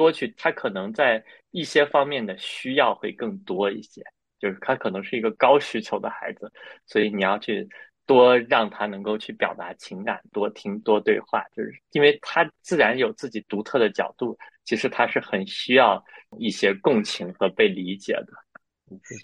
[0.02, 4.02] 多去，他可能在一些方面的需要会更多一些，
[4.40, 6.52] 就是他可能是一个高需求的孩子，
[6.86, 7.68] 所以你要去
[8.06, 16.04] 多让他能够去表达情感，多听多对话，就是因为他自然有自己独特的角度，其实他是很需要
[16.40, 18.34] 一些共情和被理解的，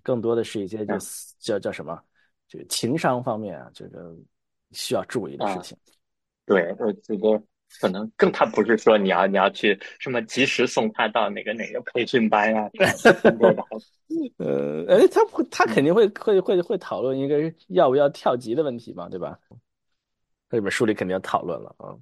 [0.04, 0.94] 更多的是一些就
[1.40, 2.00] 叫叫什么，
[2.48, 4.16] 就情商方面啊，这个。
[4.74, 5.78] 需要注意的事情，
[6.46, 7.42] 对，我觉得
[7.80, 12.70] 可能更他不是说你要你要去什么及时送他到哪个哪个培训班呀，
[14.38, 19.38] 呃，哎，他会他肯定会会会会讨论一个要不要跳级的问题嘛，对吧？
[20.50, 21.96] 这本书里肯定要讨论了啊，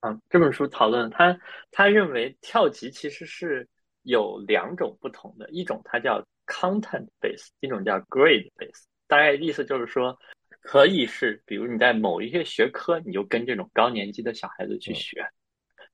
[0.00, 1.38] 啊，这本书讨论他
[1.70, 3.68] 他认为跳级其实是
[4.02, 10.18] 有两种不同的，一种它叫 content base，一种叫 grade base，大概意思就是说。
[10.62, 15.28] 可以是，比如你在某一些学科，你就跟这种高年级的小孩子去学。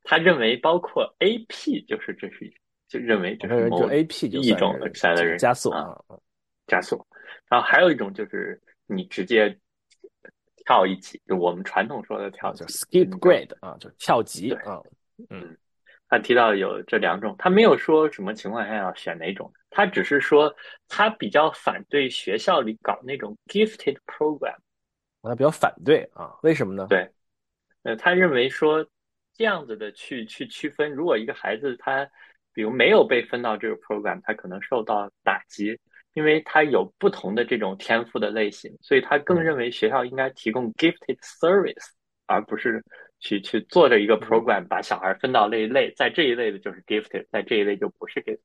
[0.05, 2.53] 他认为，包括 AP，就是这是
[2.87, 5.99] 就认为这是某 AP 一种的赛的人加速啊，
[6.67, 7.05] 加速。
[7.49, 9.59] 然后还有一种就是你直接
[10.65, 14.81] 跳一级，就我们传统说的跳就 skip grade 啊，就跳级啊。
[15.31, 15.57] 嗯，
[16.09, 19.53] 他提到有这两种，他没有说什么情况下要选哪种。
[19.71, 20.55] 他只是说，
[20.89, 24.57] 他比较反对学校里搞那种 gifted program，
[25.23, 26.37] 他比较反对啊？
[26.43, 26.87] 为什么呢？
[26.89, 27.11] 对，
[27.83, 28.87] 呃，他认为说
[29.35, 32.09] 这样子的去去区分，如果一个孩子他
[32.53, 35.79] 比如没有被分到这个 program，他可能受到打击，
[36.15, 41.91] 因为他有不同的这种天赋的类型，所以他更认为学校应该提供 gifted service，
[42.27, 42.83] 而不是
[43.21, 48.41] 去去做着一个 program，把小孩分到那一类，在这一类的就是 gifted，在这一类就不是 gifted。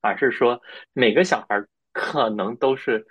[0.00, 0.60] 而是说，
[0.92, 3.04] 每个小孩可能都是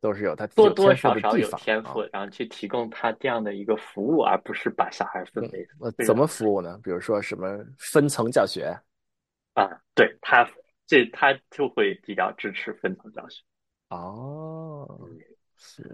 [0.00, 6.78] 都是有他多多少少有天赋，然后去提供他这样的一个服务，而不是把小孩分为怎么服务呢？
[6.82, 8.76] 比如说什么分层教学
[9.54, 9.70] 啊？
[9.94, 10.48] 对他
[10.86, 13.42] 这他就会比较支持分层教学
[13.88, 15.08] 哦。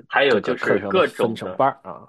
[0.09, 2.09] 还有就是各种的班啊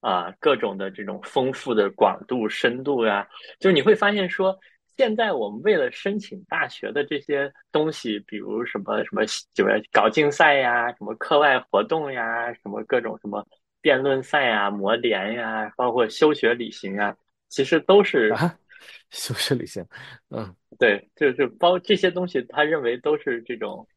[0.00, 3.28] 啊，各种的这种丰富的广度、深度呀，
[3.60, 4.58] 就是你会发现说。
[4.96, 9.22] 现在我们为了申请大学的这些东西，比如什么什么，
[9.54, 13.46] 就是搞竞赛呀，什么课外活动呀，什么各种什么
[13.80, 17.16] 辩论赛呀、模联呀，包括休学旅行啊，
[17.48, 18.58] 其实都是啊，
[19.10, 19.82] 休学旅行，
[20.28, 23.88] 嗯，对，就是包这些东西，他认为都是这种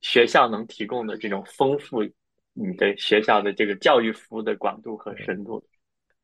[0.00, 2.02] 学校能提供的这种丰富
[2.52, 5.64] 你的学校的这个教育服务的广度和深度，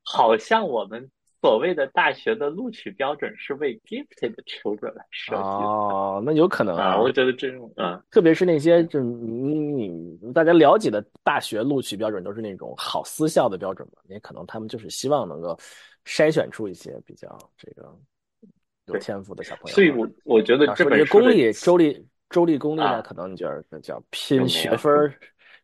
[0.05, 1.11] 好像我们。
[1.41, 15.57] 所谓的大学的录取标准是为 gifted children 来设计的哦，那有可能啊，我觉得这种啊，特别是那些就你大家了解的大学录取标准都是那种好私校的标准嘛，也可能他们就是希望能够
[16.05, 17.97] 筛选出一些比较这个
[18.87, 19.75] 有天赋的小朋友。
[19.75, 25.15] 所以我我觉得这本公立州立州立公立呢，可能你就是叫拼学分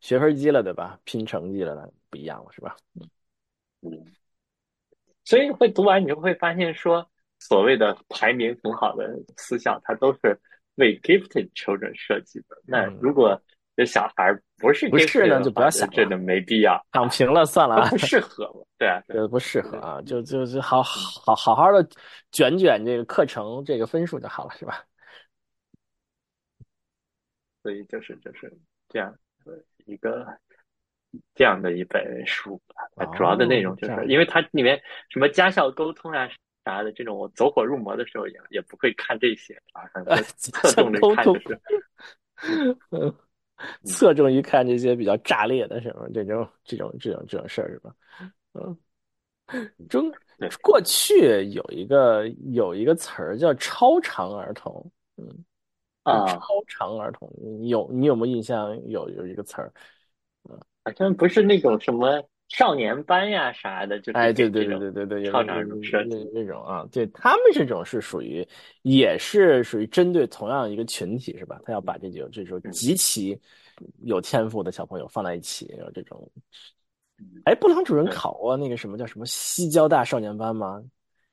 [0.00, 0.98] 学分机了，对吧？
[1.02, 2.76] 拼成绩了，不一样了，是吧？
[3.82, 4.04] 嗯。
[5.24, 10.38] 所以会读完，你就会发现说，所谓的排名很好的私校，它都是
[10.74, 12.56] 为 gifted children 设计的。
[12.66, 13.40] 那如果
[13.74, 18.60] 这小孩不是不是呢，就不要想这个没必要，躺平了算了，不适合嘛？
[18.78, 21.88] 对啊，这不适合啊，就就就好好好好的
[22.30, 24.84] 卷卷这个课程这个分数就好了，是吧？
[27.62, 28.52] 所以就是就是
[28.88, 29.16] 这样
[29.86, 30.26] 一个。
[31.34, 32.60] 这样的一本书，
[32.96, 36.28] 它主要的内容就是，因为它里面什么家校沟通啊
[36.64, 39.84] 啥的这种，我走火入魔的时候也也不会看这些啊，
[40.36, 41.60] 侧重的看就是，
[42.90, 43.14] 嗯，
[43.84, 47.94] 侧重于看这些比较炸裂的什么这种这种这种这种事儿是吧？
[48.54, 48.78] 嗯，
[49.88, 50.10] 中
[50.62, 55.44] 过去有一个有一个词儿叫超长儿童，嗯，
[56.04, 56.26] 啊。
[56.26, 58.74] 超啊，长儿童，你有你有没有印象？
[58.88, 59.72] 有有一个词儿，
[60.84, 66.16] 好像不是那种什么少年班呀啥的，就是哎，对对对对对对，有超长儿童设那。
[66.32, 68.46] 那种啊，对他们这种是属于，
[68.82, 71.58] 也是属于针对同样一个群体是吧？
[71.64, 73.40] 他要把这种这种嗯极其
[74.04, 76.30] 有天赋的小朋友放在一起，有这种。
[77.18, 78.04] 嗯，哎，布朗主任。
[78.10, 80.82] 考过那个什么叫什么西交大少年班吗？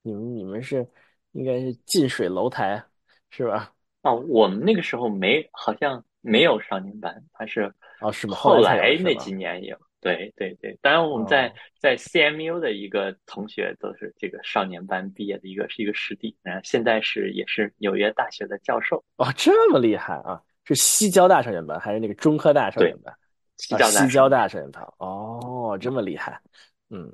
[0.01, 0.87] 你们你们是
[1.33, 2.81] 应该是近水楼台
[3.29, 3.73] 是吧？
[4.03, 8.35] 哦，我们那个时候没，好像没有少年班，他是哦，是吗？
[8.35, 9.15] 后后来那？
[9.15, 9.77] 几年有。
[10.03, 18.97] 对对对，当然我们在哦在 CMU 的一个同学都是这个少年班毕业的一个是一个师弟，然后现在是也是纽约大学的教授。
[19.17, 20.41] 哦，这么厉害啊！
[20.63, 23.13] 是西交大少年班还是那个中科大少年，班？
[23.13, 23.17] 啊，
[23.57, 24.27] 西交大西交。
[24.27, 24.83] 大少年班。
[24.97, 26.41] 哦，这么厉害，
[26.89, 27.07] 嗯，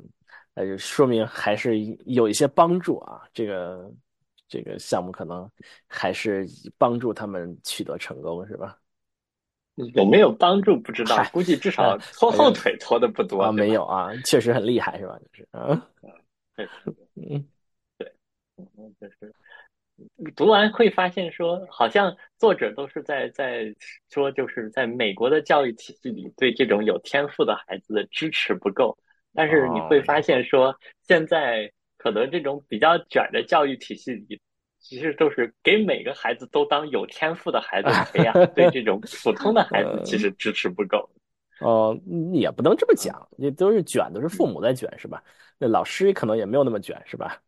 [0.56, 3.21] 那就说明还是有一些帮助啊。
[3.34, 3.91] 这个
[4.47, 5.50] 这个项目可能
[5.89, 6.47] 还是
[6.78, 8.78] 帮助他们取得成功，是吧？
[9.94, 15.20] 有没有帮助不知道，估计至呃，少拖后腿拖的不多，啊，没有啊，确实很厉害，是吧？
[15.20, 15.88] 就是啊，
[16.56, 16.68] 对
[17.16, 17.46] 嗯，
[17.98, 18.12] 对，
[18.58, 19.34] 嗯，就是
[20.36, 23.74] 读完会发现说，好像作者都是在在
[24.10, 28.98] 说，就是在美国的教育体系里，对这种有天赋的孩子的支持不够。
[29.34, 34.42] 但是你会哦，发现说，现在可能这种比较卷的教育体系里，
[34.89, 41.10] 其实都是给每个孩子都当有天赋的孩子培养， 对这种普通的孩子其呃，实支持不够。
[41.60, 41.97] 哦，
[42.32, 45.21] 也不能这么嗯讲，也都是卷，都是父嗯母在卷，是吧？
[45.58, 47.41] 那老师可能也没有那么卷，是吧？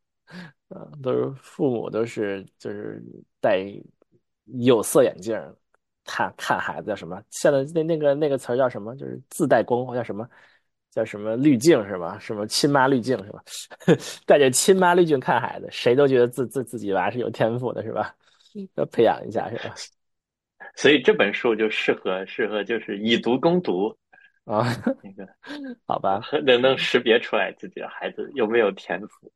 [0.69, 3.01] 嗯， 都是父母都是就是
[3.39, 3.63] 戴
[4.45, 5.35] 有色眼镜
[6.03, 7.21] 看看孩子叫什么？
[7.29, 8.95] 现在那那个那个词儿叫什么？
[8.97, 10.27] 就是自带光环叫什么？
[10.99, 12.17] 叫什么滤镜是吧？
[12.19, 13.41] 什么亲妈滤镜是吧？
[14.27, 18.13] 带着亲妈滤镜看孩子，谁都觉得自自自己娃是有天赋的，是吧？
[18.75, 19.73] 要培养一下是吧？
[20.75, 23.95] 所以这本书就适合适合就是以毒攻毒，
[24.43, 24.65] 啊，
[25.01, 25.25] 那个
[25.85, 29.31] 好吧，能能识别出来自己的孩子有没有天赋。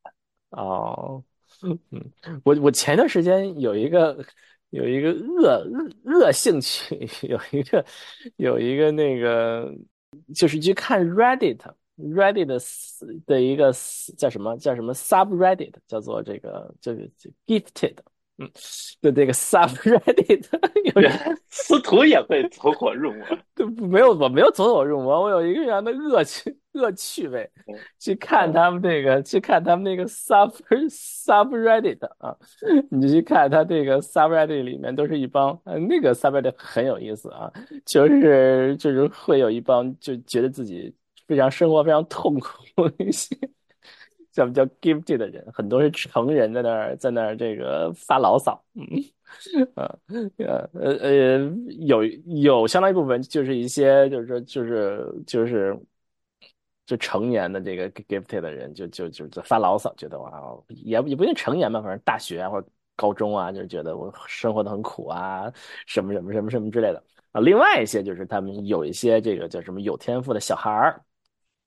[0.49, 1.23] 哦，
[1.63, 2.11] 嗯，
[2.43, 4.23] 我我前段时间有一个
[4.69, 7.85] 有一个恶恶恶兴趣，有一个
[8.35, 9.73] 有一个那个，
[10.33, 11.59] 就是去看 Reddit
[11.97, 12.45] Reddit
[13.25, 13.71] 的一个
[14.17, 17.07] 叫什么叫什么 subreddit，叫做这个这个
[17.45, 17.95] gifted，
[18.43, 18.51] 嗯，
[19.01, 20.45] 的这个 subreddit
[20.95, 23.25] 有原来 司徒也会走火入魔。
[23.55, 30.51] 对，没有，我没有走火入魔，我有一个这样的恶趣恶趣味，嗯去看嗯他们那个，去看他们那个 sub
[30.89, 32.35] subreddit 啊，
[32.89, 37.51] 你就去看他这个 subreddit 里面都是一帮，呃，那个 subreddit 很有意思啊，
[37.85, 40.93] 就是就是会有一帮就觉得自己
[41.27, 43.37] 非常生活非常痛苦的一些。
[44.33, 48.83] 叫叫 gifted 的人，很多是成人在那儿在那儿这个发牢骚，嗯，
[49.75, 49.95] 啊，
[50.37, 55.79] 呃呃呃，有有相当一部分就是一些就是说就是就是
[56.87, 60.31] 就成年的这个 gifted 的人就就就就发牢骚，觉得哇，
[60.67, 65.51] 也也不一定成年吧，反正大学啊或者高中啊，就是觉得我生活的很苦啊，
[65.85, 67.39] 什么什么什么什么之类的啊。
[67.39, 70.99] 另外一些就是他们有一些这个叫什么有天赋的小孩儿。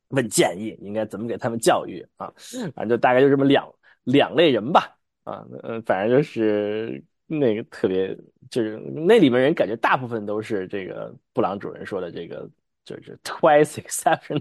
[0.08, 2.32] 问建议应该怎么给他们教育啊？
[2.74, 3.68] 反正就大概就这么两
[4.04, 4.96] 两类人吧。
[5.24, 8.16] 啊，嗯，反正就是那个特别，
[8.48, 12.48] 就是那里面人感觉大部分都是这个布朗主任说的这个，
[12.84, 14.40] 就是 twice exception，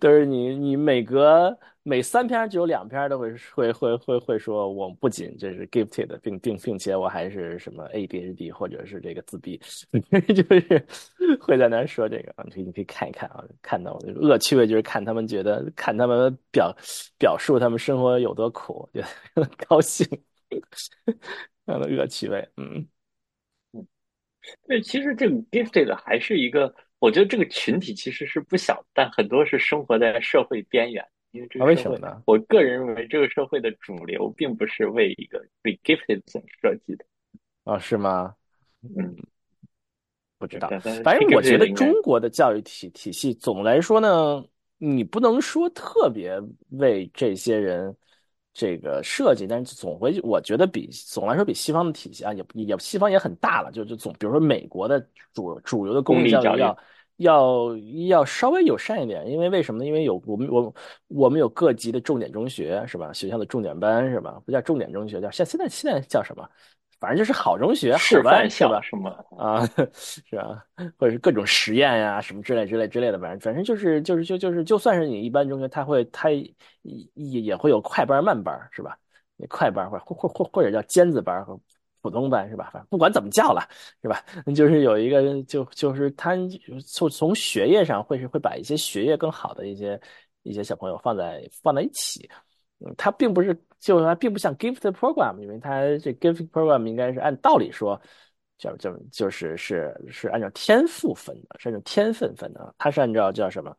[0.00, 9.60] 都是你你每隔每三篇就有两篇都会会会会会说，我不仅这是 gifted，并并并且我还是什么 ADHD 或者是这个自闭，
[10.34, 10.86] 就是
[11.40, 16.74] 会在那说这个，你可以你可以看一看啊，看到恶趣味就是看他们觉得看他们表
[17.18, 19.02] 表述他们生活有多苦，觉
[19.34, 20.06] 得高兴，
[21.66, 22.86] 看到恶趣味，嗯。
[24.66, 31.04] 对，其实这个 gifted 还是一个，我觉得这个群体其实是不小，但很多是生活在社会边缘。
[31.32, 32.22] 因为什么呢？
[32.26, 37.04] 我个人认为这个社会的主流并不是为一个为 gifted 所设计的。
[37.64, 38.34] 啊，是吗？
[38.96, 39.16] 嗯，
[40.38, 40.68] 不知道，
[41.04, 44.44] 反正我觉得中国的教育体体系总的来说呢，
[44.78, 46.38] 你不能说特别
[46.70, 47.96] 为这些人
[48.52, 55.00] 这个设计，但是总会我觉得比总来说比西方的体系啊，也也西方也很大了，就就总比如说美国的
[55.32, 56.78] 主主流的公立教育教育要
[57.22, 57.76] 要
[58.08, 59.86] 要稍微友善一点，因为为什么呢？
[59.86, 60.74] 因为有我们我
[61.08, 63.12] 我们有各级的重点中学是吧？
[63.12, 64.40] 学校的重点班是吧？
[64.44, 66.48] 不叫重点中学，叫现现在现在叫什么？
[67.00, 68.70] 反正就是好中学、好示范班是吧？
[68.70, 69.10] 校什么？
[69.36, 70.64] 啊， 是吧？
[70.96, 76.54] 或者是各种实验呀、什么之类之类之类的，反正反正就是就是就就是就算是你一般中学，他会他也
[77.14, 78.96] 也会有快班、慢班，是吧？
[79.36, 81.58] 那快班或或或或者叫尖子班和
[82.02, 82.68] 普通班是吧？
[82.72, 83.66] 反正不管怎么叫了，
[84.02, 84.22] 是吧？
[84.54, 86.36] 就是有一个就就是他
[86.86, 89.98] 从从学业上会是会把一些学业更好的一些
[90.42, 92.28] 一些小朋友放在放在一起。
[92.84, 98.00] 嗯，它并不是，就是他并不像 gift program，因为他这 gift program 应该是按道理说，
[98.58, 103.72] 叫叫就是是是按照天赋分的，是按照天分分的，他是按照叫什么，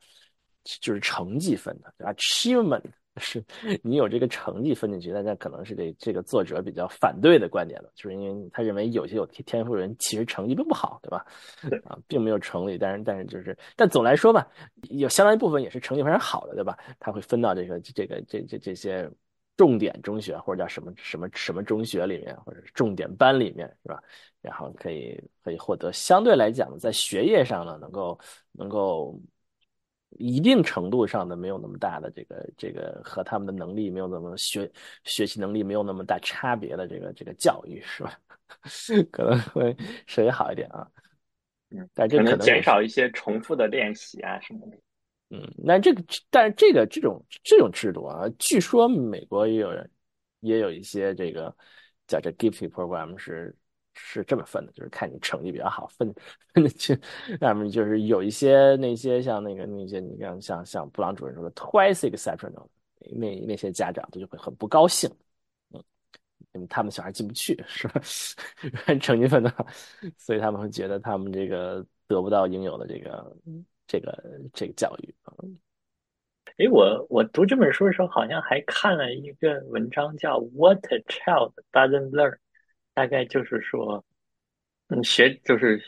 [0.64, 2.84] 就是成绩分的，achievement
[3.18, 3.44] 是
[3.84, 11.26] 你有这个成绩分进去，那那可能是这这个作者比较反对的观点了，就是因为他认为有些有天赋的人其实成绩并不好，对吧？
[11.70, 14.48] 对啊，并没有成立，但是但是就是，但总来说吧，
[14.90, 16.78] 有相当一部分也是成绩非常好的，对吧？
[17.00, 19.10] 他会分到这个这个这这这些
[19.56, 24.02] 重点中学或者叫什么什么什么中学里面，或者是重点班里面，是吧？
[24.42, 28.20] 然后可以可以获得相对来讲在学业上呢，能够
[28.52, 29.18] 能够
[30.18, 34.70] 一定程度上的没有那么大的这个这个和他们的能力没有那么学
[35.04, 38.20] 学习能力没有那么大差别的这个这个教育，是吧？
[39.12, 39.76] 可能会
[40.08, 40.88] 稍微好一点啊。
[41.70, 44.78] 嗯，但这可能减少一些重复的练习啊什么的。
[45.30, 49.90] 嗯，那这个，但是这个这种这种制度啊，据说美国也有人
[50.42, 51.56] 也有一些这个
[52.06, 53.56] 叫这 gifted program 是
[53.96, 56.14] 是这么分的，就是看你成绩比较好分
[56.54, 56.98] 分的去，
[57.40, 62.68] 那么就是有一些那些像那个那些你像像像布朗主任说的 twice exceptional
[63.12, 65.10] 那那些家长他就会很不高兴，
[65.74, 65.84] 嗯，
[66.54, 68.02] 因为他们小孩进不去是吧？
[69.02, 69.66] 成绩分的好，
[70.18, 73.38] 所以他们会觉得他们这个得不到应有的这个
[73.86, 74.24] 这个
[74.54, 75.34] 这个教育啊。
[76.58, 82.32] 诶，我我读这本书的时候，好像还看了一个文章，叫《What a Child Doesn't Learn》，
[82.94, 84.04] 大概就是说，
[84.88, 85.82] 嗯，学就是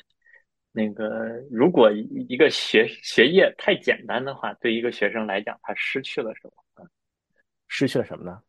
[0.72, 6.88] 那个，如果一一个学学业太简单的话，对一个学生来讲，他失去了什么？
[7.68, 8.40] 失去了什么呢？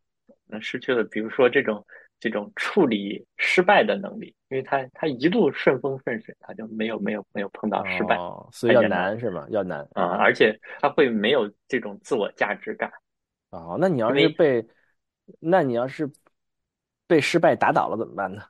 [0.46, 1.84] 那失去了，比如说这种
[2.20, 9.46] 这种处理失败的能力，因为他他一路顺风顺水，他就没有没有没有碰到失败哦，所以要难是吗？
[9.50, 12.92] 要难啊，而且他会没有这种自我价值感。
[13.50, 13.76] 哦。
[13.80, 14.64] 那你要是被，
[15.40, 16.08] 那你要是
[17.06, 18.42] 被失败打倒了怎么办呢？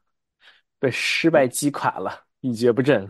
[0.78, 3.04] 被失败击垮了，一蹶不振。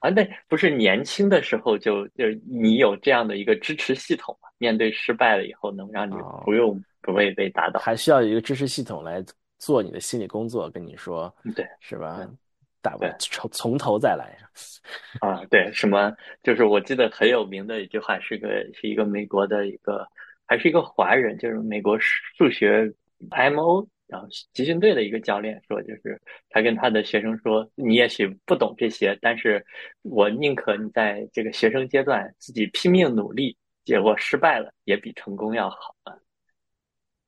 [0.00, 4.48] 啊，那不是年轻的时候就就你有这样的一个支持系统嘛？
[4.58, 7.80] 面对失败了以后，能让你哦不用不会被打倒。
[7.80, 9.24] 还需要一个支持系统来
[9.58, 12.36] 做你的心理工作，跟你说嗯对是吧嗯？
[12.82, 14.36] 大不从从头再来。
[15.20, 20.06] 啊，对，什么就是我记得很有名的一句话，是个是一个美国的一个
[20.44, 22.92] 还是一个华人，就是美国数学
[23.30, 29.64] MO，然后集训队的一个教练说，就是他跟他的学生说，你也许不懂这些，但是
[30.02, 36.14] 我宁可你在这个学生阶段自己拼命努力，结果失败了，也比成功要好啊。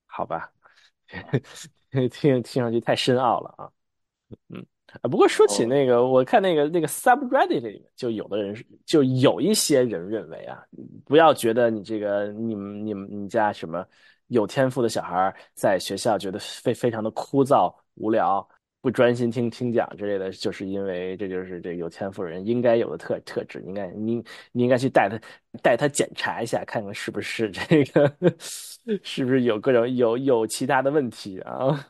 [0.07, 0.51] 好吧，
[2.11, 3.70] 听听上去太深奥了啊。
[4.49, 4.64] 嗯
[5.03, 10.64] 啊，不过说起哦那个，我看那个那个 subreddit 里面，就有的人，就有一些人认为啊，
[11.05, 13.87] 不要觉得你这个你们你们你家什么
[14.29, 18.47] 有天赋的小孩在学校觉得非非常的枯燥无聊，
[18.81, 25.18] 不专心听听讲之类的，就是因为这就是这有天赋人应该有的特特质，你应该你你应该去带他
[25.62, 28.16] 带他检查一下，看看是不是这个
[29.03, 31.89] 是不是有各种有有其他的问题啊。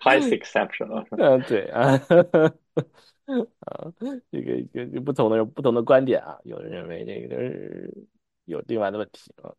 [0.00, 1.92] Highest exception 啊，嗯，对啊，
[3.60, 3.92] 啊，
[4.32, 7.92] 这个有有不同的不同的观点啊，有人认为这个是
[8.46, 9.54] 有另外的问题啊。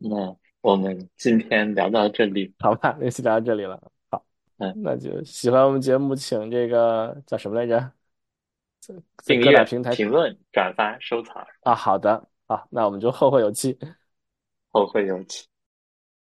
[0.00, 0.08] 是。
[0.08, 3.80] 那我们今天聊到这里，好吧，那先聊到这里了。
[4.10, 4.24] 好，
[4.58, 7.92] 嗯那就喜欢我们节目，请这个叫什么来着？
[8.80, 11.74] 在在订阅各大平台评论、转发、收藏，啊。
[11.74, 13.76] 好的，好，那我们就后会有期。
[14.70, 15.47] 后会有期。